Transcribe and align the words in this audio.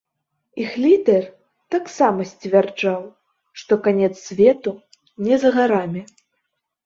Іх 0.61 0.69
лідэр 0.83 1.25
таксама 1.75 2.21
сцвярджаў, 2.29 3.01
што 3.63 3.73
канец 3.87 4.11
свету 4.29 4.71
не 5.27 5.35
за 5.47 5.55
гарамі. 5.59 6.01